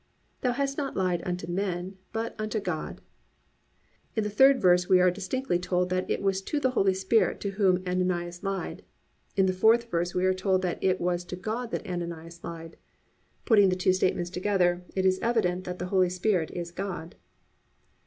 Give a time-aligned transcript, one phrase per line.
[0.41, 3.01] Thou hast not lied unto men, but unto God."+
[4.15, 7.39] In the third verse we are distinctly told that it was to the Holy Spirit
[7.41, 8.83] to Whom Ananias lied, and
[9.41, 12.77] in the fourth verse we are told that it was to God that Ananias lied.
[13.45, 17.13] Putting the two statements together, it is evident that the Holy Spirit is God.